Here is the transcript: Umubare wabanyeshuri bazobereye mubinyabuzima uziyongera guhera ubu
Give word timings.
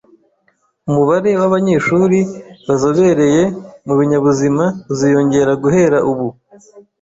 Umubare 0.89 1.31
wabanyeshuri 1.41 2.19
bazobereye 2.67 3.43
mubinyabuzima 3.85 4.65
uziyongera 4.91 5.51
guhera 5.63 5.97
ubu 6.11 6.27